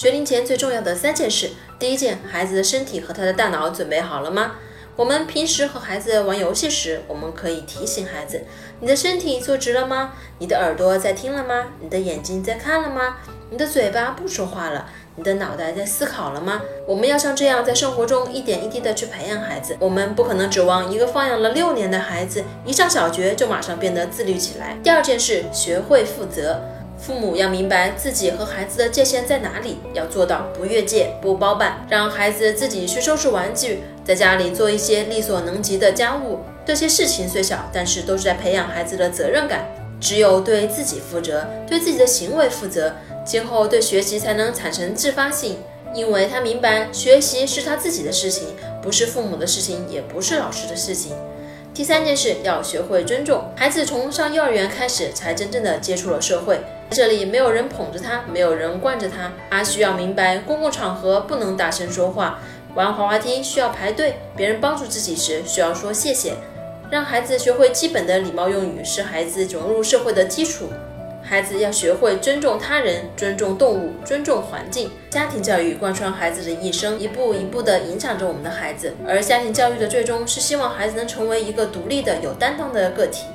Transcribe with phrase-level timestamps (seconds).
[0.00, 4.52] 学龄前最重要的三件事，第一件，孩子的身体和他的大脑准备好了吗？
[4.96, 8.42] 我们平时和孩子玩游戏时，我们可以提醒孩子：
[8.80, 10.14] 你的身体坐直了吗？
[10.38, 11.66] 你的耳朵在听了吗？
[11.82, 13.18] 你的眼睛在看了吗？
[13.50, 14.86] 你的嘴巴不说话了？
[15.16, 16.62] 你的脑袋在思考了吗？
[16.86, 19.76] 我们要像这样在生活中一点一滴的去培养孩子。
[19.78, 24.78] 我们不可能指望一个放养了六年的孩子一上小学就马上变得自律起来。
[24.82, 26.58] 第二件事，学会负责。
[27.00, 36.40] 父母要明白自己和孩子的界限在哪里，要做到不越界、不包办，让孩子自己去收拾玩具，在家里做一些力所能及的家务。
[36.66, 39.66] 这些事情虽小，但是都是在培养孩子的责任感。
[39.98, 45.56] 只有对自己负责，对自己的行为负责，今后对学习才能产生自发性，
[45.94, 48.48] 因为他明白学习是他自己的事情，
[48.82, 51.12] 不是父母的事情，也不是老师的事情。
[51.72, 56.60] 第三件事要学会尊重孩子，从上幼儿园开始才真正的接触了社会。
[56.90, 62.40] 这里没有人捧着他，没有人惯着他，他需要明白公共场合不能大声说话，
[62.74, 66.34] 玩滑滑梯需要排队，别人帮助自己时需要说谢谢。
[66.90, 70.68] 让孩子学会基本的礼貌用语，是孩子融入社会的基础。
[71.30, 74.90] 孩子要学会尊重他人、尊重动物、尊重环境。
[75.10, 78.92] 家庭教育贯穿孩子的一生，一步一步地影响着我们的孩子。
[79.06, 83.26] 而家庭教育的最终是希望孩子能成为一个独立的、有担当的个体。